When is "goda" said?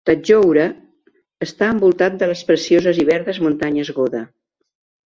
4.01-4.29